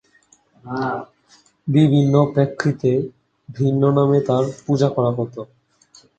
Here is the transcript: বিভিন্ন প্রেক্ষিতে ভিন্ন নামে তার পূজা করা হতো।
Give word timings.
বিভিন্ন 1.67 2.13
প্রেক্ষিতে 2.33 2.91
ভিন্ন 3.49 3.81
নামে 3.97 4.19
তার 4.27 4.43
পূজা 4.65 4.89
করা 4.95 5.11
হতো। 5.17 5.41